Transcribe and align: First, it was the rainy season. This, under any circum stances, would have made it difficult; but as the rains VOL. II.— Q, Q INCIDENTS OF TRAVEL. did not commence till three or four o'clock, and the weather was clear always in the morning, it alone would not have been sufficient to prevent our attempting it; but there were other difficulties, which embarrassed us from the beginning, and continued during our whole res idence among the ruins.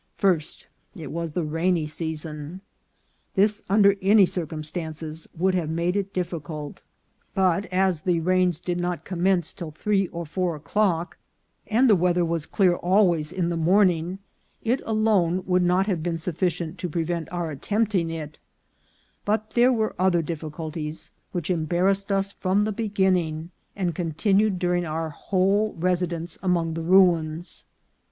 First, 0.17 0.65
it 0.95 1.11
was 1.11 1.29
the 1.33 1.43
rainy 1.43 1.85
season. 1.85 2.61
This, 3.35 3.61
under 3.69 3.95
any 4.01 4.25
circum 4.25 4.63
stances, 4.63 5.27
would 5.37 5.53
have 5.53 5.69
made 5.69 5.95
it 5.95 6.11
difficult; 6.11 6.81
but 7.35 7.65
as 7.67 8.01
the 8.01 8.19
rains 8.19 8.23
VOL. 8.25 8.25
II.— 8.25 8.25
Q, 8.25 8.25
Q 8.25 8.45
INCIDENTS 8.47 8.57
OF 8.57 8.65
TRAVEL. 8.65 8.65
did 8.65 8.81
not 8.81 9.05
commence 9.05 9.53
till 9.53 9.71
three 9.79 10.07
or 10.07 10.25
four 10.25 10.55
o'clock, 10.55 11.17
and 11.67 11.87
the 11.87 11.95
weather 11.95 12.25
was 12.25 12.47
clear 12.47 12.73
always 12.77 13.31
in 13.31 13.49
the 13.49 13.55
morning, 13.55 14.17
it 14.63 14.81
alone 14.87 15.43
would 15.45 15.61
not 15.61 15.85
have 15.85 16.01
been 16.01 16.17
sufficient 16.17 16.79
to 16.79 16.89
prevent 16.89 17.31
our 17.31 17.51
attempting 17.51 18.09
it; 18.09 18.39
but 19.23 19.51
there 19.51 19.71
were 19.71 19.93
other 19.99 20.23
difficulties, 20.23 21.11
which 21.31 21.51
embarrassed 21.51 22.11
us 22.11 22.31
from 22.31 22.63
the 22.63 22.71
beginning, 22.71 23.51
and 23.75 23.93
continued 23.93 24.57
during 24.57 24.83
our 24.83 25.11
whole 25.11 25.73
res 25.73 26.01
idence 26.01 26.39
among 26.41 26.73
the 26.73 26.81
ruins. 26.81 27.65